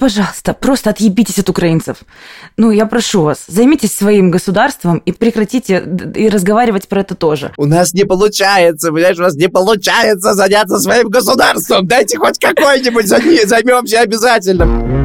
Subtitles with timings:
[0.00, 1.98] Пожалуйста, просто отъебитесь от украинцев.
[2.56, 5.84] Ну, я прошу вас, займитесь своим государством и прекратите
[6.14, 7.52] и разговаривать про это тоже.
[7.58, 11.86] У нас не получается, понимаешь, у нас не получается заняться своим государством.
[11.86, 14.99] Дайте хоть какой-нибудь займемся обязательно.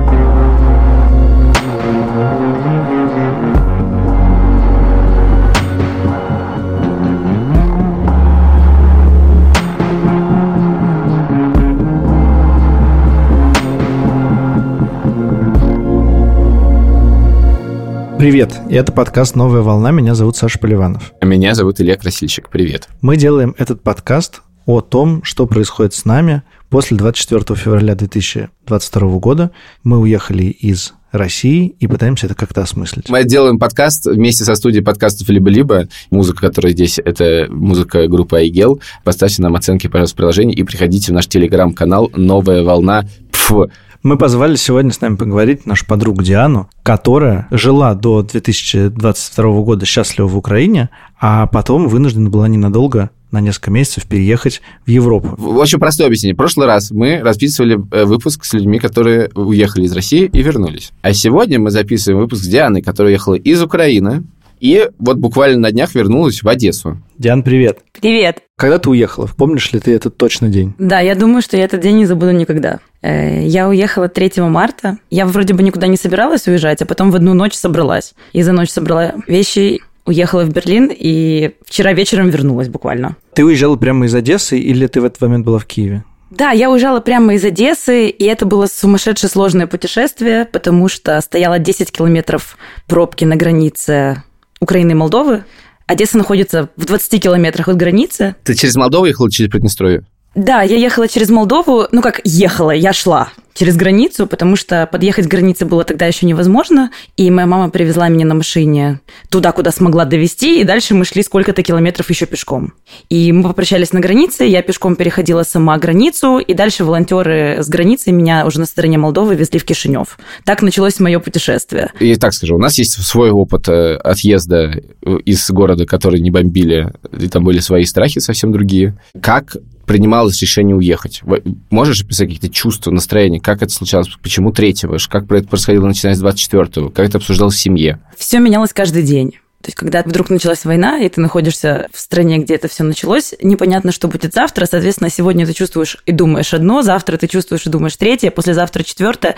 [18.17, 19.91] Привет, и это подкаст «Новая волна».
[19.91, 21.11] Меня зовут Саша Поливанов.
[21.19, 22.49] А меня зовут Илья Красильщик.
[22.49, 22.87] Привет.
[23.01, 29.51] Мы делаем этот подкаст о том, что происходит с нами после 24 февраля 2022 года.
[29.83, 33.09] Мы уехали из России и пытаемся это как-то осмыслить.
[33.09, 35.87] Мы делаем подкаст вместе со студией подкастов «Либо-либо».
[36.11, 38.81] Музыка, которая здесь, это музыка группы «Айгел».
[39.03, 43.05] Поставьте нам оценки, пожалуйста, в приложении и приходите в наш телеграм-канал «Новая волна».
[43.31, 43.69] Пф,
[44.03, 50.27] мы позвали сегодня с нами поговорить нашу подругу Диану, которая жила до 2022 года счастливо
[50.27, 55.35] в Украине, а потом вынуждена была ненадолго на несколько месяцев переехать в Европу.
[55.57, 56.33] Очень простое объяснение.
[56.33, 60.91] В прошлый раз мы расписывали э, выпуск с людьми, которые уехали из России и вернулись.
[61.01, 64.23] А сегодня мы записываем выпуск с Дианой, которая уехала из Украины,
[64.59, 66.97] и вот буквально на днях вернулась в Одессу.
[67.17, 67.79] Диан, привет.
[67.99, 68.39] Привет.
[68.55, 69.29] Когда ты уехала?
[69.37, 70.73] Помнишь ли ты этот точно день?
[70.79, 72.79] Да, я думаю, что я этот день не забуду никогда.
[73.01, 74.97] Э, я уехала 3 марта.
[75.09, 78.13] Я вроде бы никуда не собиралась уезжать, а потом в одну ночь собралась.
[78.31, 83.17] И за ночь собрала вещи, уехала в Берлин и вчера вечером вернулась буквально.
[83.35, 86.05] Ты уезжала прямо из Одессы или ты в этот момент была в Киеве?
[86.31, 91.59] Да, я уезжала прямо из Одессы, и это было сумасшедшее сложное путешествие, потому что стояло
[91.59, 94.23] 10 километров пробки на границе
[94.61, 95.43] Украины и Молдовы.
[95.85, 98.35] Одесса находится в 20 километрах от границы.
[98.45, 100.05] Ты через Молдову ехала через Приднестровье?
[100.35, 105.25] Да, я ехала через Молдову, ну как ехала, я шла через границу, потому что подъехать
[105.25, 109.71] к границе было тогда еще невозможно, и моя мама привезла меня на машине туда, куда
[109.71, 112.73] смогла довести, и дальше мы шли сколько-то километров еще пешком.
[113.09, 118.11] И мы попрощались на границе, я пешком переходила сама границу, и дальше волонтеры с границы
[118.11, 120.17] меня уже на стороне Молдовы везли в Кишинев.
[120.43, 121.91] Так началось мое путешествие.
[122.01, 124.81] И так скажу, у нас есть свой опыт э, отъезда
[125.23, 128.97] из города, который не бомбили, и там были свои страхи совсем другие.
[129.21, 131.21] Как принималось решение уехать?
[131.69, 133.39] Можешь описать какие-то чувства, настроения?
[133.39, 134.09] Как это случалось?
[134.21, 134.97] Почему третьего?
[135.09, 136.89] Как это происходило, начиная с 24-го?
[136.89, 137.99] Как это обсуждалось в семье?
[138.17, 139.33] Все менялось каждый день.
[139.65, 143.33] То есть, когда вдруг началась война, и ты находишься в стране, где это все началось,
[143.41, 144.67] непонятно, что будет завтра.
[144.69, 149.35] Соответственно, сегодня ты чувствуешь и думаешь одно, завтра ты чувствуешь и думаешь третье, послезавтра четвертое.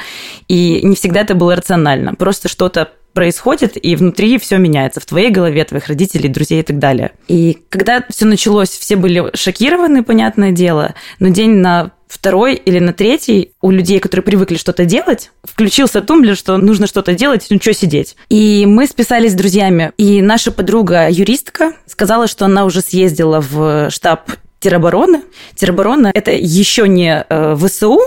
[0.49, 2.13] И не всегда это было рационально.
[2.13, 6.77] Просто что-то происходит, и внутри все меняется в твоей голове, твоих родителей, друзей и так
[6.77, 7.13] далее.
[7.27, 12.93] И когда все началось, все были шокированы, понятное дело, но день на второй или на
[12.93, 17.73] третий у людей, которые привыкли что-то делать, включился тумблер, что нужно что-то делать, ну что
[17.73, 18.15] сидеть.
[18.29, 23.89] И мы списались с друзьями, и наша подруга юристка сказала, что она уже съездила в
[23.89, 24.29] штаб
[24.59, 25.21] теробороны.
[25.55, 27.99] Тероборона– это еще не э, ВСУ,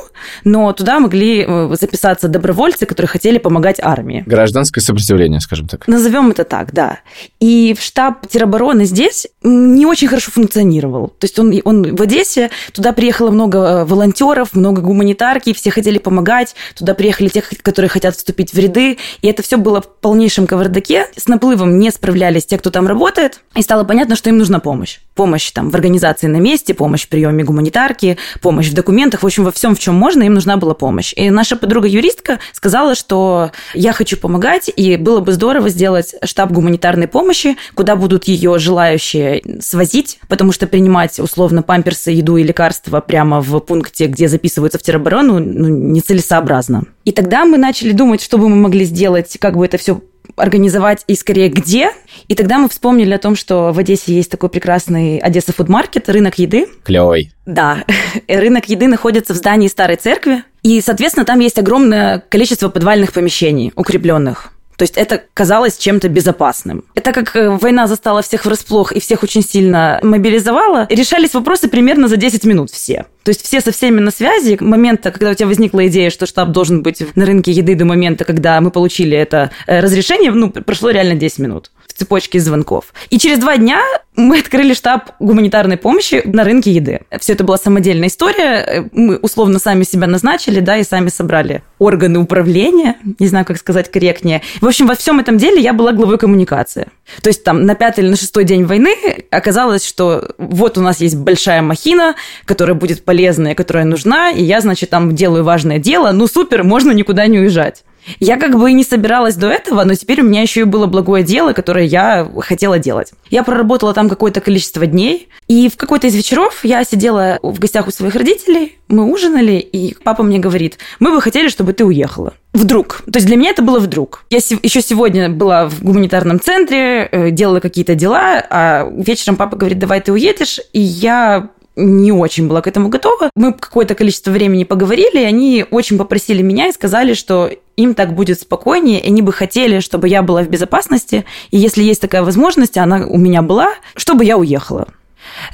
[0.45, 4.23] но туда могли э, записаться добровольцы, которые хотели помогать армии.
[4.27, 5.87] Гражданское сопротивление, скажем так.
[5.89, 6.99] Назовем это так, да.
[7.39, 11.09] И штаб теробороны здесь не очень хорошо функционировал.
[11.09, 15.99] То есть он, он в Одессе, туда приехало много э, волонтеров, много гуманитарки, все хотели
[15.99, 20.47] помогать, туда приехали те, которые хотят вступить в ряды, и это все было в полнейшем
[20.47, 21.07] кавардаке.
[21.17, 24.99] С наплывом не справлялись те, кто там работает, и стало понятно, что им нужна помощь.
[25.15, 29.45] Помощь там в организации на месте, помощь в приеме гуманитарки, помощь в документах, в общем,
[29.45, 31.13] во всем, в чем можно, им нужна была помощь.
[31.17, 37.09] И наша подруга-юристка сказала, что я хочу помогать, и было бы здорово сделать штаб гуманитарной
[37.09, 43.41] помощи, куда будут ее желающие свозить, потому что принимать условно памперсы, еду и лекарства прямо
[43.41, 46.85] в пункте, где записываются в тероборону, ну, нецелесообразно.
[47.05, 50.01] И тогда мы начали думать, что бы мы могли сделать, как бы это все
[50.37, 51.91] организовать и скорее где.
[52.29, 56.39] И тогда мы вспомнили о том, что в Одессе есть такой прекрасный Одесса фудмаркет, рынок
[56.39, 56.67] еды.
[56.85, 57.33] Клевый.
[57.47, 57.85] Да,
[58.29, 63.73] рынок еды находится в здании старой церкви, и, соответственно, там есть огромное количество подвальных помещений,
[63.77, 64.53] укрепленных.
[64.81, 66.85] То есть это казалось чем-то безопасным.
[66.95, 72.09] Так как э, война застала всех врасплох и всех очень сильно мобилизовала, решались вопросы примерно
[72.09, 73.05] за 10 минут все.
[73.23, 74.57] То есть все со всеми на связи.
[74.59, 78.25] Момента, когда у тебя возникла идея, что штаб должен быть на рынке еды до момента,
[78.25, 82.95] когда мы получили это э, разрешение, ну, прошло реально 10 минут цепочки звонков.
[83.11, 83.83] И через два дня
[84.17, 87.01] мы открыли штаб гуманитарной помощи на рынке еды.
[87.21, 88.89] Все это была самодельная история.
[88.93, 93.91] Мы условно сами себя назначили, да, и сами собрали органы управления, не знаю, как сказать
[93.91, 94.41] корректнее.
[94.63, 96.89] В общем, во всем этом деле я была главой коммуникации.
[97.23, 98.95] То есть там на пятый или на шестой день войны
[99.31, 102.15] оказалось, что вот у нас есть большая махина,
[102.47, 106.93] которая будет полезная, которая нужна, и я, значит, там делаю важное дело, ну супер, можно
[106.93, 107.85] никуда не уезжать.
[108.19, 110.87] Я как бы и не собиралась до этого, но теперь у меня еще и было
[110.87, 113.13] благое дело, которое я хотела делать.
[113.29, 117.89] Я проработала там какое-то количество дней, и в какой-то из вечеров я сидела в гостях
[117.89, 122.35] у своих родителей, мы ужинали, и папа мне говорит, мы бы хотели, чтобы ты уехала.
[122.53, 123.03] Вдруг.
[123.11, 124.25] То есть для меня это было вдруг.
[124.31, 129.79] Я еще сегодня была в гуманитарном центре, э, делала какие-то дела, а вечером папа говорит,
[129.79, 131.51] давай ты уедешь, и я
[131.81, 133.31] не очень была к этому готова.
[133.35, 138.15] Мы какое-то количество времени поговорили, и они очень попросили меня и сказали, что им так
[138.15, 142.23] будет спокойнее, и они бы хотели, чтобы я была в безопасности, и если есть такая
[142.23, 144.89] возможность, она у меня была, чтобы я уехала.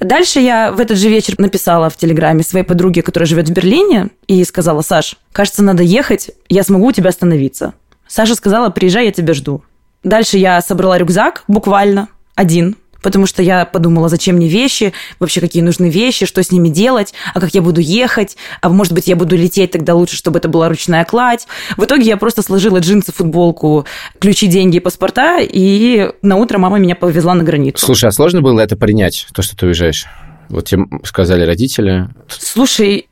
[0.01, 4.11] Дальше я в этот же вечер написала в Телеграме своей подруге, которая живет в Берлине,
[4.27, 7.75] и сказала, Саш, кажется, надо ехать, я смогу у тебя остановиться.
[8.09, 9.63] Саша сказала, приезжай, я тебя жду.
[10.05, 15.63] Дальше я собрала рюкзак, буквально, один, потому что я подумала, зачем мне вещи, вообще какие
[15.63, 19.17] нужны вещи, что с ними делать, а как я буду ехать, а может быть, я
[19.17, 21.47] буду лететь, тогда лучше, чтобы это была ручная кладь.
[21.77, 23.87] В итоге я просто сложила джинсы, футболку,
[24.19, 27.85] ключи, деньги и паспорта, и на утро мама меня повезла на границу.
[27.85, 30.07] Слушай, а сложно было это принять, то, что ты уезжаешь?
[30.49, 32.09] Вот тебе сказали родители.
[32.29, 33.09] Слушай,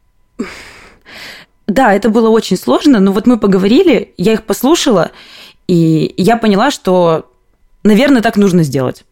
[1.67, 5.11] да, это было очень сложно, но вот мы поговорили, я их послушала,
[5.67, 7.31] и я поняла, что,
[7.83, 9.05] наверное, так нужно сделать.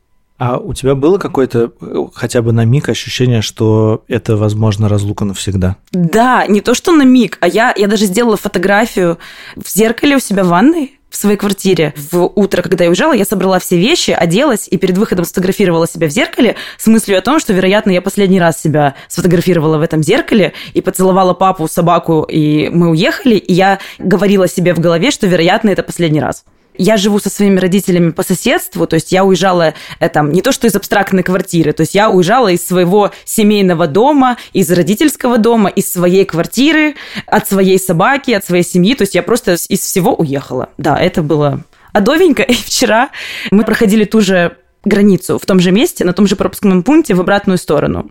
[0.44, 5.24] А у тебя было какое-то э, хотя бы на миг ощущение, что это, возможно, разлука
[5.24, 5.76] навсегда?
[5.92, 9.18] Да, не то, что на миг, а я, я даже сделала фотографию
[9.54, 11.94] в зеркале у себя в ванной, в своей квартире.
[12.10, 16.08] В утро, когда я уезжала, я собрала все вещи, оделась и перед выходом сфотографировала себя
[16.08, 20.02] в зеркале с мыслью о том, что, вероятно, я последний раз себя сфотографировала в этом
[20.02, 25.28] зеркале и поцеловала папу, собаку, и мы уехали, и я говорила себе в голове, что,
[25.28, 26.44] вероятно, это последний раз.
[26.76, 30.52] Я живу со своими родителями по соседству, то есть я уезжала э, там не то
[30.52, 35.68] что из абстрактной квартиры, то есть я уезжала из своего семейного дома, из родительского дома,
[35.68, 36.94] из своей квартиры,
[37.26, 40.70] от своей собаки, от своей семьи, то есть я просто из всего уехала.
[40.78, 43.10] Да, это было адовенько, и вчера
[43.50, 47.20] мы проходили ту же границу в том же месте, на том же пропускном пункте в
[47.20, 48.10] обратную сторону.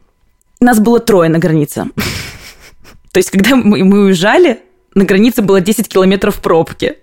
[0.60, 1.88] Нас было трое на границе.
[3.12, 4.60] То есть, когда мы, мы уезжали,
[4.94, 6.98] на границе было 10 километров пробки.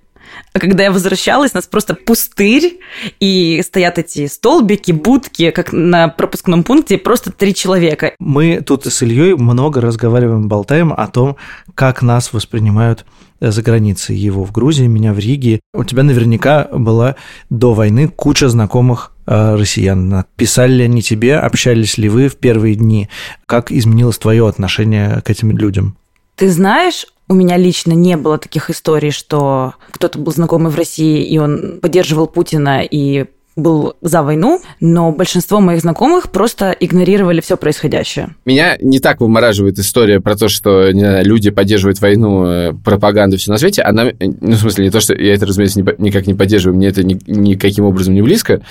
[0.52, 2.80] А когда я возвращалась, у нас просто пустырь,
[3.20, 8.12] и стоят эти столбики, будки, как на пропускном пункте, просто три человека.
[8.18, 11.36] Мы тут с Ильей много разговариваем, болтаем о том,
[11.74, 13.04] как нас воспринимают
[13.40, 14.16] э, за границей.
[14.16, 15.60] Его в Грузии, меня в Риге.
[15.74, 17.16] У тебя наверняка была
[17.50, 20.24] до войны куча знакомых э, россиян.
[20.36, 23.08] Писали ли они тебе, общались ли вы в первые дни?
[23.46, 25.96] Как изменилось твое отношение к этим людям?
[26.36, 31.22] Ты знаешь, у меня лично не было таких историй, что кто-то был знакомый в России,
[31.24, 33.26] и он поддерживал Путина и
[33.58, 38.30] был за войну, но большинство моих знакомых просто игнорировали все происходящее.
[38.44, 43.36] Меня не так вымораживает история про то, что не знаю, люди поддерживают войну, э, пропаганду,
[43.36, 43.82] все на свете.
[43.82, 47.02] Она, ну, в смысле, не то, что я это, разумеется, никак не поддерживаю, мне это
[47.02, 48.62] ни, никаким образом не близко,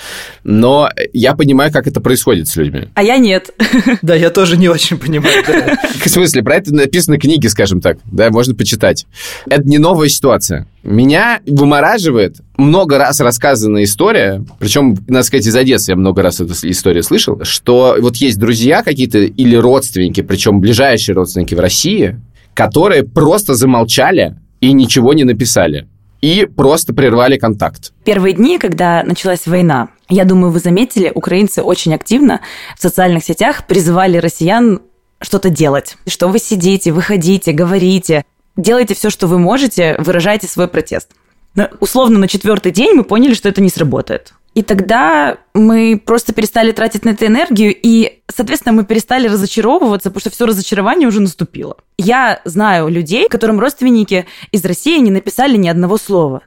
[0.42, 2.88] но я понимаю, как это происходит с людьми.
[2.94, 3.50] А я нет.
[4.02, 5.44] Да, я тоже не очень понимаю.
[6.04, 9.06] В смысле, про это написаны книги, скажем так, да, можно почитать.
[9.48, 10.66] Это не новая ситуация.
[10.82, 16.52] Меня вымораживает много раз рассказанная история, причем, надо сказать, из Одессы я много раз эту
[16.68, 22.20] историю слышал, что вот есть друзья какие-то или родственники, причем ближайшие родственники в России,
[22.54, 25.86] которые просто замолчали и ничего не написали.
[26.20, 27.92] И просто прервали контакт.
[28.04, 32.40] Первые дни, когда началась война, я думаю, вы заметили, украинцы очень активно
[32.76, 34.80] в социальных сетях призывали россиян
[35.20, 35.96] что-то делать.
[36.08, 38.24] Что вы сидите, выходите, говорите,
[38.56, 41.10] делайте все, что вы можете, выражайте свой протест.
[41.58, 44.32] Но, условно, на четвертый день мы поняли, что это не сработает.
[44.54, 50.20] И тогда мы просто перестали тратить на это энергию, и, соответственно, мы перестали разочаровываться, потому
[50.20, 51.76] что все разочарование уже наступило.
[51.98, 56.42] Я знаю людей, которым родственники из России не написали ни одного слова.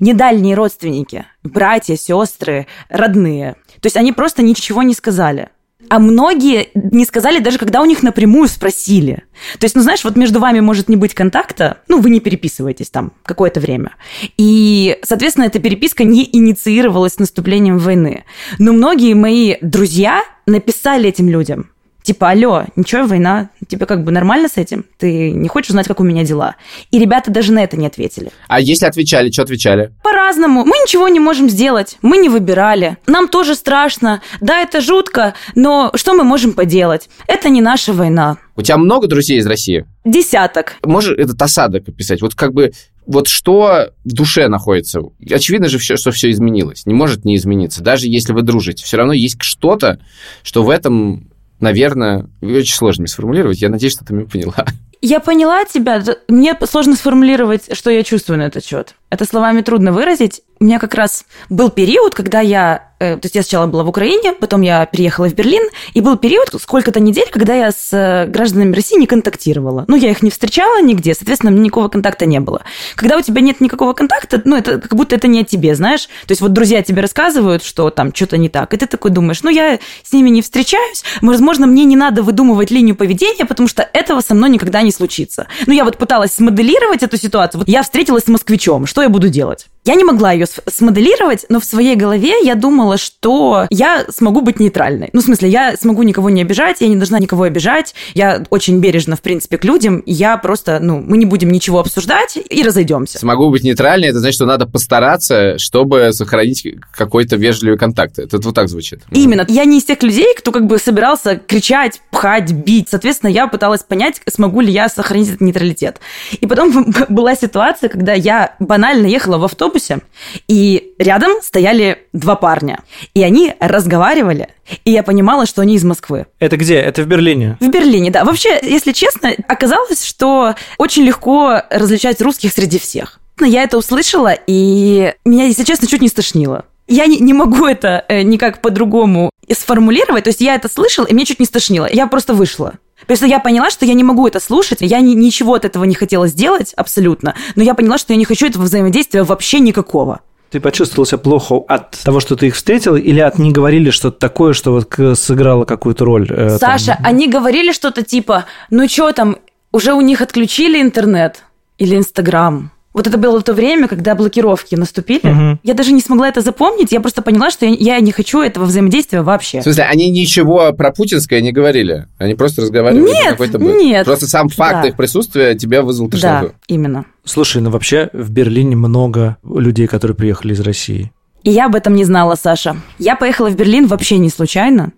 [0.00, 3.54] Не дальние родственники, братья, сестры, родные.
[3.80, 5.50] То есть они просто ничего не сказали.
[5.90, 9.24] А многие не сказали даже, когда у них напрямую спросили.
[9.58, 12.90] То есть, ну, знаешь, вот между вами может не быть контакта, ну, вы не переписываетесь
[12.90, 13.96] там какое-то время.
[14.36, 18.22] И, соответственно, эта переписка не инициировалась наступлением войны.
[18.60, 21.70] Но многие мои друзья написали этим людям.
[22.02, 24.84] Типа, алло, ничего, война, тебе как бы нормально с этим?
[24.98, 26.56] Ты не хочешь узнать, как у меня дела?
[26.90, 28.30] И ребята даже на это не ответили.
[28.48, 29.92] А если отвечали, что отвечали?
[30.02, 30.64] По-разному.
[30.64, 31.98] Мы ничего не можем сделать.
[32.02, 32.96] Мы не выбирали.
[33.06, 34.22] Нам тоже страшно.
[34.40, 37.08] Да, это жутко, но что мы можем поделать?
[37.26, 38.38] Это не наша война.
[38.56, 39.86] У тебя много друзей из России?
[40.04, 40.76] Десяток.
[40.84, 42.22] Можешь этот осадок описать?
[42.22, 42.72] Вот как бы
[43.06, 45.00] вот что в душе находится?
[45.30, 46.86] Очевидно же, все, что все изменилось.
[46.86, 47.82] Не может не измениться.
[47.82, 49.98] Даже если вы дружите, все равно есть что-то,
[50.42, 51.30] что в этом
[51.60, 53.60] наверное, очень сложно мне сформулировать.
[53.60, 54.66] Я надеюсь, что ты меня поняла.
[55.02, 56.02] Я поняла тебя.
[56.28, 58.94] Мне сложно сформулировать, что я чувствую на этот счет.
[59.10, 60.42] Это словами трудно выразить.
[60.60, 63.88] У меня как раз был период, когда я Э, то есть я сначала была в
[63.88, 65.62] Украине, потом я переехала в Берлин,
[65.94, 69.86] и был период, сколько-то недель, когда я с э, гражданами России не контактировала.
[69.88, 72.62] Ну, я их не встречала нигде, соответственно, никакого контакта не было.
[72.94, 76.06] Когда у тебя нет никакого контакта, ну, это как будто это не о тебе, знаешь?
[76.26, 79.42] То есть вот друзья тебе рассказывают, что там что-то не так, и ты такой думаешь,
[79.42, 83.88] ну, я с ними не встречаюсь, возможно, мне не надо выдумывать линию поведения, потому что
[83.94, 85.46] этого со мной никогда не случится.
[85.66, 87.60] Ну, я вот пыталась смоделировать эту ситуацию.
[87.60, 89.68] Вот я встретилась с москвичом, что я буду делать?
[89.84, 94.60] Я не могла ее смоделировать, но в своей голове я думала, что я смогу быть
[94.60, 95.08] нейтральной.
[95.14, 98.78] Ну, в смысле, я смогу никого не обижать, я не должна никого обижать, я очень
[98.80, 103.18] бережна, в принципе, к людям, я просто, ну, мы не будем ничего обсуждать и разойдемся.
[103.18, 108.18] Смогу быть нейтральной, это значит, что надо постараться, чтобы сохранить какой-то вежливый контакт.
[108.18, 109.00] Это вот так звучит.
[109.10, 109.46] Именно.
[109.48, 112.88] Я не из тех людей, кто как бы собирался кричать, пхать, бить.
[112.90, 116.00] Соответственно, я пыталась понять, смогу ли я сохранить этот нейтралитет.
[116.38, 120.00] И потом была ситуация, когда я банально ехала в автобус, автобусе,
[120.48, 122.80] и рядом стояли два парня.
[123.14, 124.48] И они разговаривали,
[124.84, 126.26] и я понимала, что они из Москвы.
[126.38, 126.76] Это где?
[126.76, 127.56] Это в Берлине?
[127.60, 128.24] В Берлине, да.
[128.24, 133.20] Вообще, если честно, оказалось, что очень легко различать русских среди всех.
[133.40, 136.64] Я это услышала, и меня, если честно, чуть не стошнило.
[136.86, 140.24] Я не, не могу это э, никак по-другому сформулировать.
[140.24, 141.88] То есть я это слышала, и мне чуть не стошнило.
[141.90, 142.74] Я просто вышла.
[143.12, 145.94] Что я поняла, что я не могу это слушать, я ни, ничего от этого не
[145.94, 150.20] хотела сделать абсолютно, но я поняла, что я не хочу этого взаимодействия вообще никакого.
[150.50, 154.18] Ты почувствовал себя плохо от того, что ты их встретил, или от не говорили что-то
[154.18, 156.26] такое, что вот сыграло какую-то роль?
[156.28, 157.06] Э, Саша, там?
[157.06, 159.36] они говорили что-то типа, ну что там,
[159.70, 161.44] уже у них отключили интернет
[161.78, 162.72] или Инстаграм?
[162.92, 165.30] Вот это было то время, когда блокировки наступили.
[165.30, 165.60] Угу.
[165.62, 166.90] Я даже не смогла это запомнить.
[166.90, 169.60] Я просто поняла, что я, не хочу этого взаимодействия вообще.
[169.60, 172.08] В смысле, они ничего про путинское не говорили?
[172.18, 173.38] Они просто разговаривали нет?
[173.60, 174.04] Нет.
[174.04, 174.88] Просто сам факт да.
[174.88, 176.48] их присутствия тебя вызвал тошноту.
[176.48, 177.04] Да, именно.
[177.24, 181.12] Слушай, ну вообще в Берлине много людей, которые приехали из России.
[181.42, 182.76] И я об этом не знала, Саша.
[182.98, 184.92] Я поехала в Берлин вообще не случайно.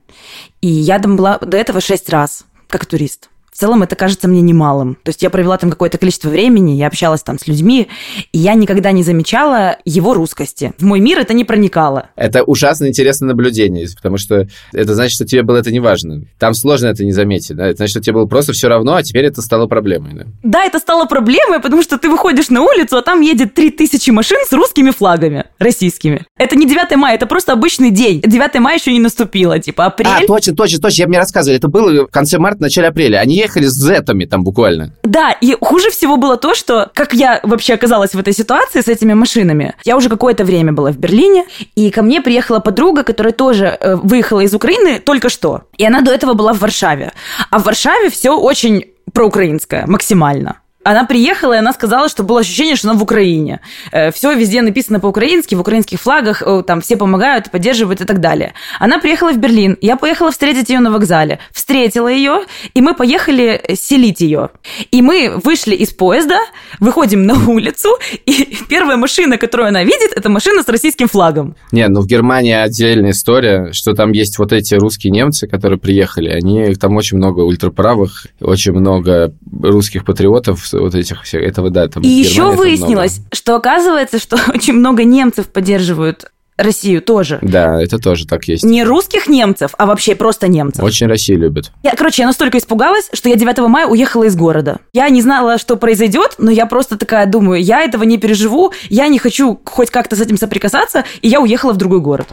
[0.61, 3.29] И я там была до этого шесть раз, как турист.
[3.53, 4.97] В целом это кажется мне немалым.
[5.03, 7.89] То есть я провела там какое-то количество времени, я общалась там с людьми,
[8.33, 10.73] и я никогда не замечала его русскости.
[10.79, 12.09] В мой мир это не проникало.
[12.17, 16.25] Это ужасно интересное наблюдение, потому что это значит, что тебе было это не важно.
[16.39, 17.55] Там сложно это не заметить.
[17.55, 17.67] Да?
[17.67, 20.15] Это значит, что тебе было просто все равно, а теперь это стало проблемой.
[20.15, 20.25] Да?
[20.43, 24.39] да, это стало проблемой, потому что ты выходишь на улицу, а там едет 3000 машин
[24.49, 26.25] с русскими флагами, российскими.
[26.39, 28.23] Это не 9 мая, это просто обычный день.
[28.23, 30.09] 9 мая еще не наступило, типа апрель.
[30.09, 31.59] А, точно, точно, точно, я мне рассказывали.
[31.59, 33.19] Это было в конце марта, начале апреля.
[33.19, 34.93] Они ехали с зетами там буквально.
[35.03, 38.89] Да, и хуже всего было то, что как я вообще оказалась в этой ситуации с
[38.89, 39.75] этими машинами.
[39.85, 41.45] Я уже какое-то время была в Берлине,
[41.75, 45.63] и ко мне приехала подруга, которая тоже э, выехала из Украины только что.
[45.77, 47.13] И она до этого была в Варшаве.
[47.51, 50.62] А в Варшаве все очень проукраинское, максимально.
[50.85, 53.61] Она приехала, и она сказала, что было ощущение, что она в Украине.
[53.93, 58.21] Э, все везде написано по-украински, в украинских флагах, э, там все помогают, поддерживают и так
[58.21, 58.55] далее.
[58.81, 62.43] Она приехала в Берлин, я поехала встретить ее на вокзале, встретила ее,
[62.75, 64.51] и мы поехали селить ее.
[64.91, 66.39] И мы вышли из поезда,
[66.81, 67.91] выходим на улицу,
[68.27, 71.55] и первая машина, которую она видит, это машина с российским флагом.
[71.71, 76.29] Не, ну в Германии отдельная история, что там есть вот эти русские немцы, которые приехали,
[76.29, 81.89] они, там очень много ультраправых, очень много русских патриотов, вот этих всех, этого, да.
[81.89, 83.29] Там и еще выяснилось, много.
[83.33, 87.39] что оказывается, что очень много немцев поддерживают Россию тоже.
[87.43, 88.63] Да, это тоже так есть.
[88.65, 90.83] Не русских немцев, а вообще просто немцев.
[90.83, 91.73] Очень Россию любят.
[91.83, 94.79] Я, короче, я настолько испугалась, что я 9 мая уехала из города.
[94.93, 99.09] Я не знала, что произойдет, но я просто такая думаю, я этого не переживу, я
[99.09, 102.29] не хочу хоть как-то с этим соприкасаться, и я уехала в другой город.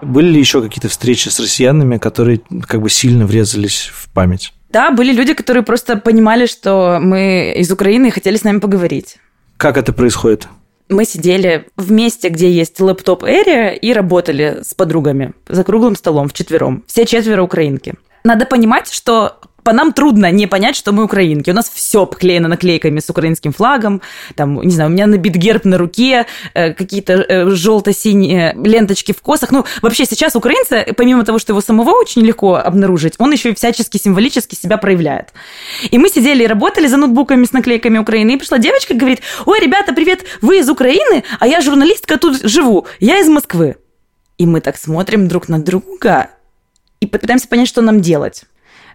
[0.00, 4.52] Были ли еще какие-то встречи с россиянами, которые как бы сильно врезались в память?
[4.70, 9.16] Да, были люди, которые просто понимали, что мы из Украины и хотели с нами поговорить.
[9.56, 10.48] Как это происходит?
[10.88, 16.28] Мы сидели в месте, где есть лэптоп Area, и работали с подругами за круглым столом
[16.28, 16.84] вчетвером.
[16.86, 17.94] Все четверо украинки.
[18.24, 21.50] Надо понимать, что по нам трудно не понять, что мы украинки.
[21.50, 24.00] У нас все обклеено наклейками с украинским флагом.
[24.34, 29.20] Там, не знаю, у меня набит герб на руке, э, какие-то э, желто-синие ленточки в
[29.20, 29.50] косах.
[29.50, 33.54] Ну, вообще сейчас украинцы, помимо того, что его самого очень легко обнаружить, он еще и
[33.54, 35.34] всячески символически себя проявляет.
[35.90, 39.20] И мы сидели и работали за ноутбуками с наклейками Украины, и пришла девочка и говорит,
[39.44, 43.76] ой, ребята, привет, вы из Украины, а я журналистка тут живу, я из Москвы.
[44.38, 46.30] И мы так смотрим друг на друга
[47.00, 48.44] и пытаемся понять, что нам делать.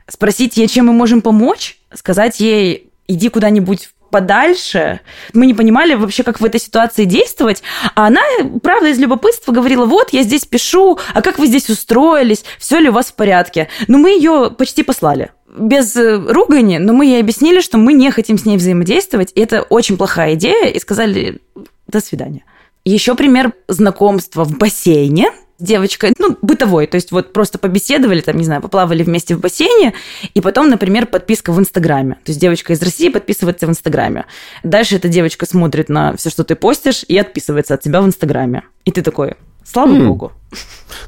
[0.07, 4.99] Спросить ей, чем мы можем помочь, сказать ей, иди куда-нибудь подальше.
[5.33, 7.63] Мы не понимали вообще, как в этой ситуации действовать.
[7.95, 8.21] А она,
[8.61, 12.89] правда, из любопытства говорила, вот, я здесь пишу, а как вы здесь устроились, все ли
[12.89, 13.69] у вас в порядке?
[13.87, 18.11] Но мы ее почти послали без э, ругани, но мы ей объяснили, что мы не
[18.11, 21.41] хотим с ней взаимодействовать, и это очень плохая идея, и сказали
[21.87, 22.43] «до свидания».
[22.85, 28.43] Еще пример знакомства в бассейне– девочкой, ну, бытовой, то есть вот просто побеседовали, там, не
[28.43, 29.93] знаю, поплавали вместе в бассейне,
[30.33, 32.15] и потом, например, подписка в Инстаграме.
[32.23, 34.25] То есть девочка из России подписывается в Инстаграме.
[34.63, 38.63] Дальше эта девочка смотрит на все, что ты постишь, и отписывается от тебя в Инстаграме.
[38.85, 40.07] И ты такой, слава mm.
[40.07, 40.31] богу.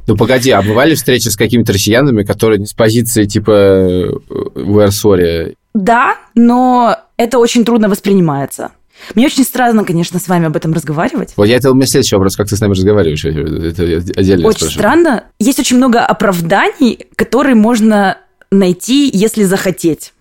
[0.08, 5.56] Ну, погоди, а бывали встречи с какими-то россиянами, которые с позиции типа «we're sorry»?
[5.74, 8.72] Да, но это очень трудно воспринимается.
[9.14, 11.34] Мне очень странно, конечно, с вами об этом разговаривать.
[11.36, 13.84] Вот я это у меня следующий вопрос, как ты с нами разговариваешь, это
[14.20, 14.72] отдельно Очень спрашиваю.
[14.72, 15.24] странно.
[15.40, 18.18] Есть очень много оправданий, которые можно
[18.52, 20.14] найти, если захотеть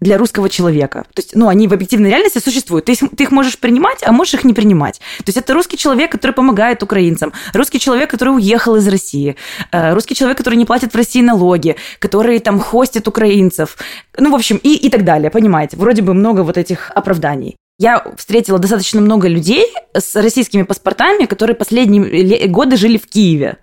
[0.00, 1.06] для русского человека.
[1.14, 2.84] То есть, ну, они в объективной реальности существуют.
[2.84, 4.98] Ты, ты их можешь принимать, а можешь их не принимать.
[5.18, 9.36] То есть, это русский человек, который помогает украинцам, русский человек, который уехал из России,
[9.72, 13.78] э, русский человек, который не платит в России налоги, который там хостит украинцев,
[14.18, 15.78] ну, в общем, и, и так далее, понимаете?
[15.78, 17.56] Вроде бы много вот этих оправданий.
[17.78, 23.58] Я встретила достаточно много людей с российскими паспортами, которые последние годы жили в Киеве.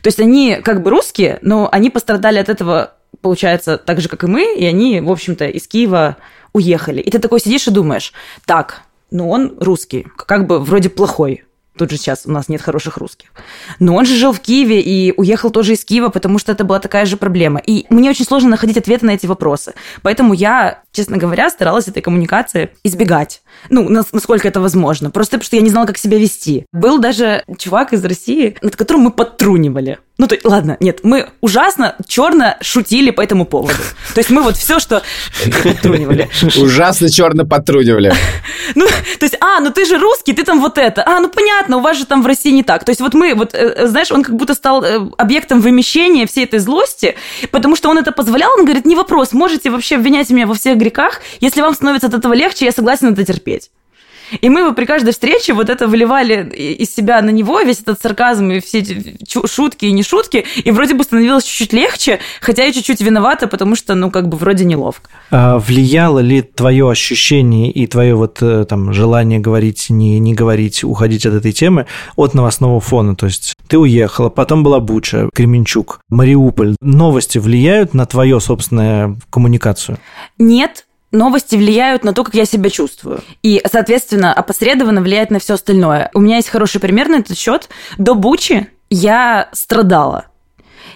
[0.00, 4.24] То есть они как бы русские, но они пострадали от этого, получается, так же, как
[4.24, 6.16] и мы, и они, в общем-то, из Киева
[6.52, 7.00] уехали.
[7.00, 8.12] И ты такой сидишь и думаешь,
[8.46, 11.44] так, ну он русский, как бы вроде плохой,
[11.76, 13.28] Тут же сейчас у нас нет хороших русских.
[13.78, 16.80] Но он же жил в Киеве и уехал тоже из Киева, потому что это была
[16.80, 17.60] такая же проблема.
[17.60, 19.72] И мне очень сложно находить ответы на эти вопросы.
[20.02, 23.42] Поэтому я, честно говоря, старалась этой коммуникации избегать.
[23.70, 25.10] Ну, насколько это возможно.
[25.10, 26.66] Просто потому что я не знала, как себя вести.
[26.72, 29.98] Был даже чувак из России, над которым мы подтрунивали.
[30.18, 33.74] Ну, то, ладно, нет, мы ужасно черно шутили по этому поводу.
[34.14, 35.02] То есть мы вот все, что
[35.64, 36.28] подтрунивали.
[36.60, 38.14] Ужасно черно подтрунивали.
[38.74, 41.02] Ну, то есть, а, ну ты же русский, ты там вот это.
[41.04, 42.84] А, ну понятно, у вас же там в России не так.
[42.84, 46.44] То есть вот мы, вот, э, знаешь, он как будто стал э, объектом вымещения всей
[46.44, 47.16] этой злости,
[47.50, 50.78] потому что он это позволял, он говорит, не вопрос, можете вообще обвинять меня во всех
[50.82, 53.70] грехах, если вам становится от этого легче, я согласен это терпеть.
[54.40, 58.00] И мы бы при каждой встрече вот это выливали из себя на него, весь этот
[58.00, 62.64] сарказм и все эти шутки и не шутки, и вроде бы становилось чуть-чуть легче, хотя
[62.64, 65.10] я чуть-чуть виновата, потому что, ну, как бы вроде неловко.
[65.30, 70.84] А влияло ли твое ощущение и твое вот э, там желание говорить, не, не говорить,
[70.84, 73.16] уходить от этой темы от новостного фона?
[73.16, 76.76] То есть ты уехала, потом была Буча, Кременчук, Мариуполь.
[76.80, 79.98] Новости влияют на твою собственную коммуникацию?
[80.38, 83.20] Нет, новости влияют на то, как я себя чувствую.
[83.42, 86.10] И, соответственно, опосредованно влияет на все остальное.
[86.14, 87.68] У меня есть хороший пример на этот счет.
[87.98, 90.26] До Бучи я страдала.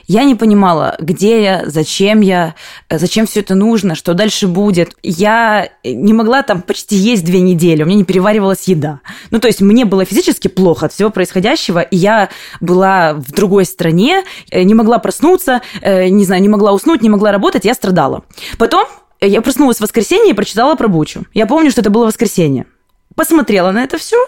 [0.08, 2.54] Я не понимала, где я, зачем я,
[2.88, 4.96] зачем все это нужно, что дальше будет.
[5.02, 9.00] Я не могла там почти есть две недели, у меня не переваривалась еда.
[9.30, 12.28] Ну, то есть мне было физически плохо от всего происходящего, и я
[12.60, 17.08] была в другой стране, э, не могла проснуться, э, не знаю, не могла уснуть, не
[17.08, 18.22] могла работать, я страдала.
[18.58, 18.86] Потом
[19.20, 21.24] я проснулась в воскресенье и прочитала про Бучу.
[21.34, 22.66] Я помню, что это было воскресенье.
[23.14, 24.18] Посмотрела на это все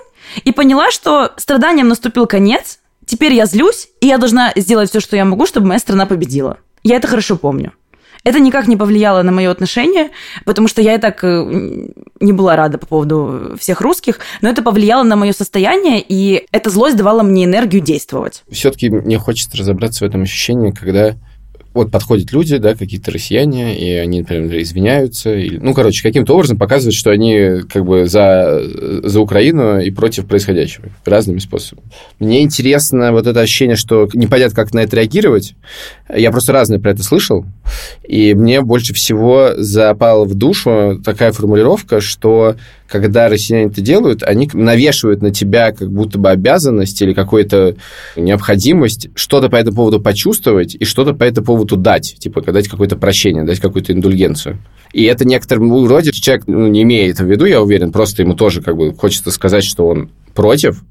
[0.44, 2.80] и поняла, что страданиям наступил конец.
[3.06, 6.58] Теперь я злюсь, и я должна сделать все, что я могу, чтобы моя страна победила.
[6.82, 7.72] Я это хорошо помню.
[8.24, 10.10] Это никак не повлияло на мое отношение,
[10.44, 11.88] потому что я и так э,
[12.20, 16.68] не была рада по поводу всех русских, но это повлияло на мое состояние, и эта
[16.70, 18.42] злость давала мне энергию действовать.
[18.50, 21.14] Все-таки мне хочется разобраться в этом ощущении, когда
[21.74, 26.58] вот подходят люди, да, какие-то россияне, и они, например, извиняются, или, ну, короче, каким-то образом
[26.58, 28.60] показывают, что они как бы за,
[29.04, 31.86] за Украину и против происходящего разными способами.
[32.18, 35.54] Мне интересно вот это ощущение, что непонятно, как на это реагировать.
[36.14, 37.44] Я просто разное про это слышал,
[38.02, 42.56] и мне больше всего запала в душу такая формулировка, что
[42.88, 47.76] когда россияне это делают, они навешивают на тебя как будто бы обязанность или какую-то
[48.16, 52.16] необходимость что-то по этому поводу почувствовать и что-то по этому поводу дать.
[52.18, 54.58] Типа, дать какое-то прощение, дать какую-то индульгенцию.
[54.92, 58.62] И это некоторым роде человек ну, не имеет в виду, я уверен, просто ему тоже
[58.62, 60.82] как бы хочется сказать, что он против,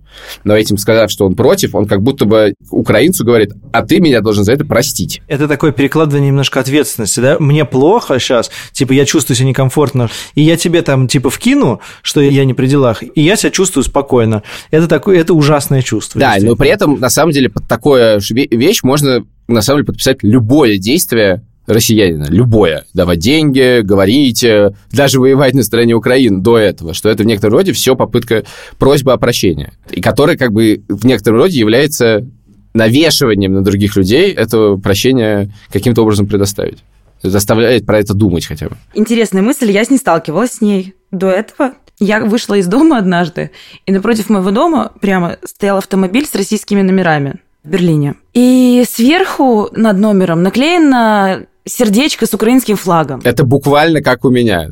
[0.43, 4.21] но этим сказав, что он против, он как будто бы украинцу говорит, а ты меня
[4.21, 5.21] должен за это простить.
[5.27, 7.37] Это такое перекладывание немножко ответственности, да?
[7.39, 12.21] Мне плохо сейчас, типа я чувствую себя некомфортно, и я тебе там типа вкину, что
[12.21, 14.43] я не при делах, и я себя чувствую спокойно.
[14.71, 16.19] Это такое, это ужасное чувство.
[16.19, 20.23] Да, но при этом на самом деле под такое вещь можно на самом деле подписать
[20.23, 26.93] любое действие россиянина, любое, давать деньги, говорить, э, даже воевать на стороне Украины до этого,
[26.93, 28.43] что это в некотором роде все попытка,
[28.79, 32.25] просьба о прощении, и которая как бы в некотором роде является
[32.73, 36.79] навешиванием на других людей это прощение каким-то образом предоставить.
[37.23, 38.77] Заставляет про это думать хотя бы.
[38.93, 41.73] Интересная мысль, я с ней сталкивалась с ней до этого.
[41.99, 43.49] Я вышла из дома однажды,
[43.87, 48.13] и напротив моего дома прямо стоял автомобиль с российскими номерами в Берлине.
[48.33, 53.21] И сверху над номером наклеено сердечко с украинским флагом.
[53.23, 54.69] Это буквально как у меня.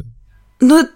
[0.60, 0.88] Ну,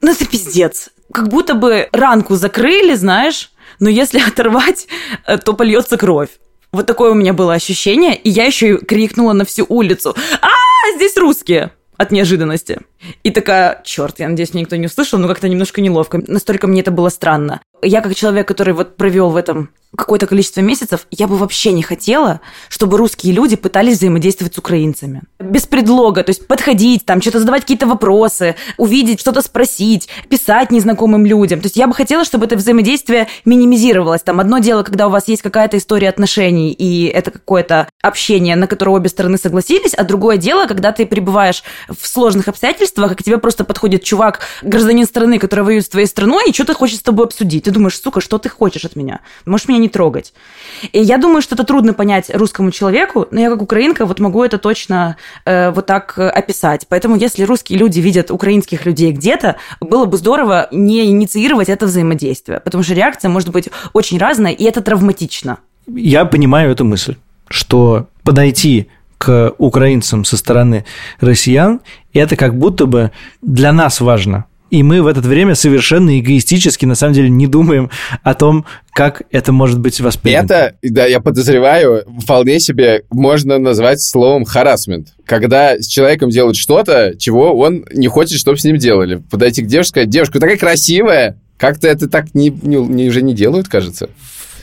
[0.00, 0.90] ну это пиздец.
[1.12, 4.86] Как будто бы ранку закрыли, знаешь, но если оторвать,
[5.26, 6.30] э, то польется кровь.
[6.72, 10.14] Вот такое у меня было ощущение, и я еще и крикнула на всю улицу.
[10.42, 11.72] А, здесь русские!
[11.96, 12.80] От неожиданности.
[13.22, 16.22] И такая, черт, я надеюсь, меня никто не услышал, но как-то немножко неловко.
[16.26, 17.62] Настолько мне это было странно.
[17.86, 21.82] Я как человек, который вот провел в этом какое-то количество месяцев, я бы вообще не
[21.82, 25.22] хотела, чтобы русские люди пытались взаимодействовать с украинцами.
[25.38, 31.24] Без предлога, то есть подходить, там, что-то задавать какие-то вопросы, увидеть, что-то спросить, писать незнакомым
[31.24, 31.60] людям.
[31.60, 34.22] То есть я бы хотела, чтобы это взаимодействие минимизировалось.
[34.22, 38.66] Там одно дело, когда у вас есть какая-то история отношений, и это какое-то общение, на
[38.66, 43.22] которое обе стороны согласились, а другое дело, когда ты пребываешь в сложных обстоятельствах, и к
[43.22, 47.02] тебе просто подходит чувак, гражданин страны, который воюет с твоей страной, и что-то хочет с
[47.02, 47.64] тобой обсудить.
[47.64, 49.20] Ты думаешь, сука, что ты хочешь от меня?
[49.44, 50.32] Можешь меня не трогать.
[50.92, 54.42] И я думаю, что это трудно понять русскому человеку, но я как украинка вот могу
[54.42, 56.86] это точно э, вот так описать.
[56.88, 62.60] Поэтому если русские люди видят украинских людей где-то, было бы здорово не инициировать это взаимодействие,
[62.60, 65.58] потому что реакция может быть очень разная, и это травматично.
[65.86, 67.16] Я понимаю эту мысль,
[67.48, 70.84] что подойти к украинцам со стороны
[71.20, 71.80] россиян,
[72.12, 73.12] это как будто бы
[73.42, 77.90] для нас важно– и мы в это время совершенно эгоистически, на самом деле, не думаем
[78.22, 80.54] о том, как это может быть воспринято.
[80.54, 85.14] Это, да, я подозреваю, вполне себе можно назвать словом харасмент.
[85.24, 89.22] Когда с человеком делают что-то, чего он не хочет, чтобы с ним делали.
[89.30, 93.34] Подойти к девушке сказать, девушка, такая красивая, как-то это так не, не, не, уже не
[93.34, 94.08] делают, кажется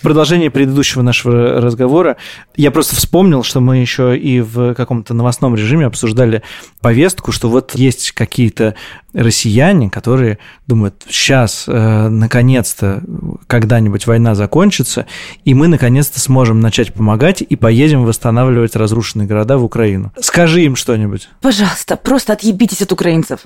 [0.03, 2.17] продолжение предыдущего нашего разговора,
[2.55, 6.43] я просто вспомнил, что мы еще и в каком-то новостном режиме обсуждали
[6.81, 8.75] повестку, что вот есть какие-то
[9.13, 13.01] россияне, которые думают, сейчас, э, наконец-то,
[13.47, 15.05] когда-нибудь война закончится,
[15.45, 20.11] и мы наконец-то сможем начать помогать и поедем восстанавливать разрушенные города в Украину.
[20.19, 21.29] Скажи им что-нибудь.
[21.41, 23.41] Пожалуйста, просто отъебитесь от украинцев.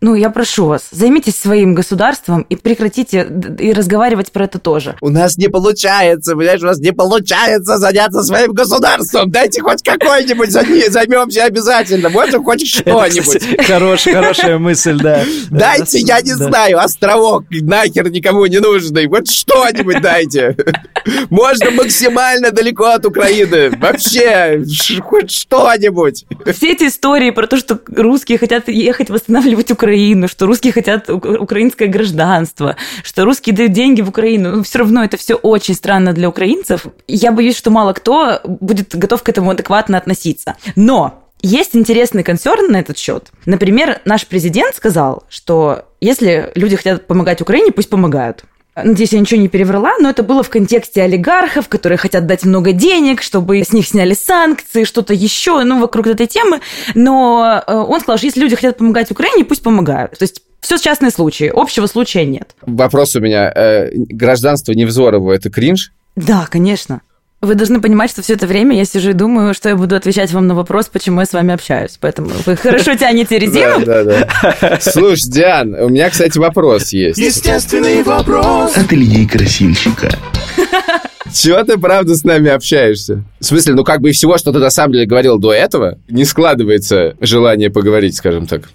[0.00, 3.26] Ну, я прошу вас, займитесь своим государством и прекратите
[3.58, 4.96] и разговаривать про это тоже.
[5.00, 9.30] У нас не получается, понимаешь, у нас не получается заняться своим государством.
[9.30, 12.08] Дайте хоть какой-нибудь займемся обязательно.
[12.08, 13.66] Может, хоть что-нибудь.
[13.66, 15.03] Хорошая, хорошая мысль.
[15.50, 19.06] Дайте, я не знаю, островок нахер никому не нужный.
[19.06, 20.56] Вот что-нибудь дайте.
[21.30, 23.70] Можно максимально далеко от Украины.
[23.70, 24.64] Вообще,
[25.02, 26.24] хоть что-нибудь.
[26.54, 31.88] Все эти истории про то, что русские хотят ехать восстанавливать Украину, что русские хотят украинское
[31.88, 36.12] гражданство, что русские дают деньги в Украину, но ну, все равно это все очень странно
[36.12, 36.86] для украинцев.
[37.06, 40.56] Я боюсь, что мало кто будет готов к этому адекватно относиться.
[40.76, 43.30] Но есть интересный концерн на этот счет.
[43.44, 48.44] Например, наш президент сказал, что если люди хотят помогать Украине, пусть помогают.
[48.76, 52.72] Надеюсь, я ничего не переврала, но это было в контексте олигархов, которые хотят дать много
[52.72, 56.60] денег, чтобы с них сняли санкции, что-то еще, ну, вокруг этой темы.
[56.94, 60.18] Но э, он сказал, что если люди хотят помогать Украине, пусть помогают.
[60.18, 62.56] То есть все частные случаи, общего случая нет.
[62.62, 63.52] Вопрос у меня.
[63.54, 65.92] Э, гражданство Невзорова– это кринж?
[66.16, 67.02] Да, конечно.
[67.44, 70.32] Вы должны понимать, что все это время я сижу и думаю, что я буду отвечать
[70.32, 71.96] вам на вопрос, почему я с вами общаюсь.
[72.00, 73.84] Поэтому вы хорошо тянете резину.
[73.84, 74.28] Да, да,
[74.60, 74.78] да.
[74.80, 77.18] Слушай, Диан, у меня, кстати, вопрос есть.
[77.18, 78.76] Естественный вопрос.
[78.76, 80.10] От Ильи Красильщика.
[81.32, 83.24] Чего ты, правда, с нами общаешься?
[83.40, 85.98] В смысле, ну как бы и всего, что ты на самом деле говорил до этого,
[86.08, 88.70] не складывается желание поговорить, скажем так.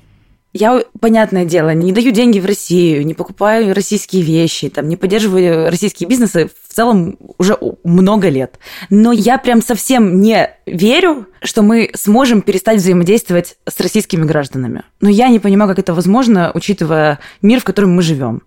[0.52, 5.70] Я, понятное дело, не даю деньги в Россию, не покупаю российские вещи, там, не поддерживаю
[5.70, 8.58] российские бизнесы в целом уже много лет.
[8.90, 14.84] Но я прям совсем не верю, что мы сможем перестать взаимодействовать с российскими гражданами.
[15.02, 18.42] Но я не понимаю, как это возможно, учитывая мир, в котором мы живем.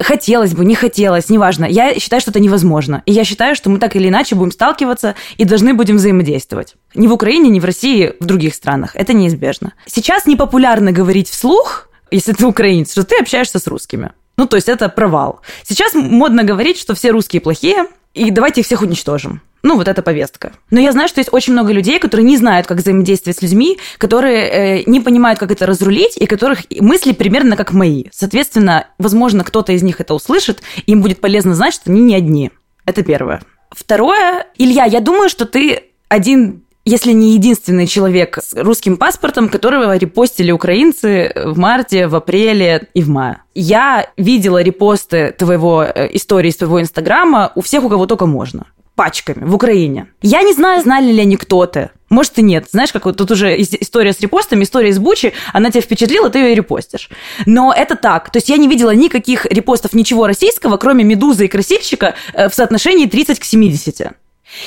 [0.00, 1.64] Хотелось бы, не хотелось, неважно.
[1.64, 3.02] Я считаю, что это невозможно.
[3.06, 6.74] И я считаю, что мы так или иначе будем сталкиваться и должны будем взаимодействовать.
[6.94, 8.94] Ни в Украине, ни в России, в других странах.
[8.94, 9.74] Это неизбежно.
[9.86, 14.12] Сейчас непопулярно говорить вслух, если ты украинец, что ты общаешься с русскими.
[14.36, 15.40] Ну, то есть это провал.
[15.62, 19.42] Сейчас модно говорить, что все русские плохие, и давайте их всех уничтожим.
[19.62, 20.52] Ну, вот эта повестка.
[20.70, 23.78] Но я знаю, что есть очень много людей, которые не знают, как взаимодействовать с людьми,
[23.96, 28.04] которые э, не понимают, как это разрулить, и которых мысли примерно как мои.
[28.12, 32.14] Соответственно, возможно, кто-то из них это услышит, и им будет полезно знать, что они не
[32.14, 32.50] одни.
[32.84, 33.40] Это первое.
[33.70, 39.96] Второе, Илья, я думаю, что ты один если не единственный человек с русским паспортом, которого
[39.96, 43.38] репостили украинцы в марте, в апреле и в мае.
[43.54, 49.44] Я видела репосты твоего э, истории твоего инстаграма у всех, у кого только можно пачками
[49.44, 50.06] в Украине.
[50.22, 51.90] Я не знаю, знали ли они кто-то.
[52.10, 52.66] Может и нет.
[52.70, 56.38] Знаешь, как вот тут уже история с репостами, история из Бучи, она тебя впечатлила, ты
[56.38, 57.10] ее репостишь.
[57.44, 58.30] Но это так.
[58.30, 62.54] То есть я не видела никаких репостов ничего российского, кроме «Медузы» и «Красильщика» э, в
[62.54, 64.12] соотношении 30 к 70.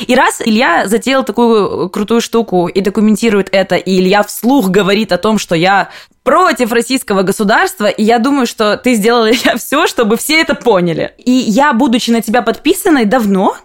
[0.06, 5.17] И раз Илья затеял такую крутую штуку и документирует это, и Илья вслух говорит о
[5.17, 5.89] том, что я
[6.23, 11.13] против российского государства, и я думаю, что ты сделала все, чтобы все это поняли.
[11.17, 13.56] И я, будучи на тебя подписанной давно,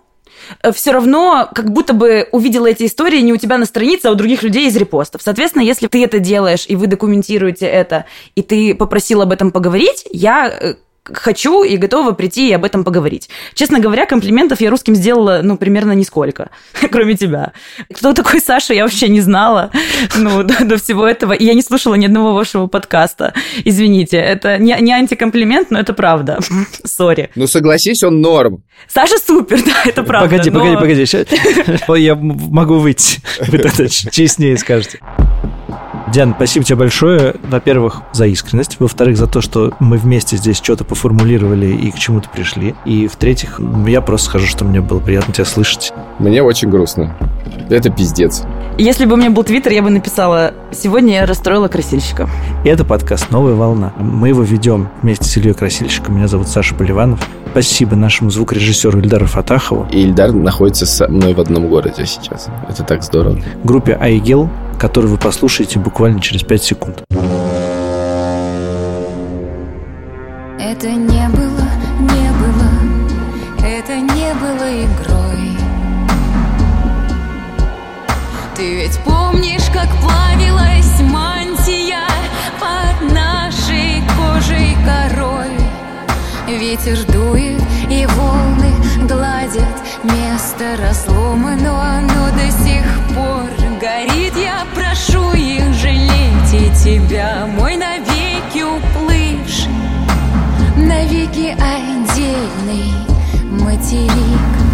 [0.63, 4.13] Э, все равно как будто бы увидела эти истории не у тебя на странице, а
[4.13, 5.23] у других людей из репостов.
[5.23, 10.05] Соответственно, если ты это делаешь, и вы документируете это, и ты попросил об этом поговорить,
[10.11, 13.29] я э, хочу и готова прийти и об этом поговорить.
[13.55, 16.51] Честно говоря, комплиментов я русским сделала, ну, примерно нисколько,
[16.91, 17.53] кроме тебя.
[17.93, 19.71] Кто такой Саша, я вообще не знала,
[20.17, 21.33] ну, до, до всего этого.
[21.33, 23.35] И я не слушала ни одного вашего подкаста.
[23.65, 26.39] Извините, это не, не антикомплимент, но это правда.
[26.85, 27.31] Сори.
[27.35, 28.63] Ну, согласись, он норм.
[28.89, 30.29] Саша супер, да, это правда.
[30.29, 30.61] Погоди, но...
[30.61, 31.07] погоди, погоди.
[31.07, 31.27] Сейчас...
[31.89, 33.21] Я могу выйти.
[33.49, 35.01] Вы честнее скажете.
[36.13, 40.85] Диан, спасибо тебе большое, во-первых, за искренность, во-вторых, за то, что мы вместе здесь что-то
[40.85, 45.47] поформулировали и к чему-то пришли, и в-третьих, я просто скажу, что мне было приятно тебя
[45.47, 45.91] слышать.
[46.19, 47.17] Мне очень грустно.
[47.71, 48.43] Это пиздец.
[48.77, 52.29] Если бы у меня был твиттер, я бы написала «Сегодня я расстроила красильщика».
[52.63, 53.95] И это подкаст «Новая волна».
[53.99, 56.17] Мы его ведем вместе с Ильей Красильщиком.
[56.17, 57.27] Меня зовут Саша Поливанов.
[57.53, 59.87] Спасибо нашему звукорежиссеру Ильдару Фатахову.
[59.91, 62.49] И Ильдар находится со мной в одном городе сейчас.
[62.69, 63.39] Это так здорово.
[63.65, 64.51] Группе Айгел,
[64.83, 67.05] которую вы послушаете буквально через 5 секунд.
[70.59, 71.69] Это не было,
[72.01, 72.69] не было,
[73.65, 75.57] это не было игрой.
[78.57, 82.09] Ты ведь помнишь, как плавилась мантия
[82.59, 85.61] под нашей кожей корой?
[86.49, 88.75] Ветер дует и волны
[89.07, 97.77] гладят Место разломано, оно до сих пор горит Я прошу их жалеть и тебя, мой
[97.77, 99.73] навеки уплывший.
[100.77, 102.93] Навеки отдельный
[103.51, 104.72] материк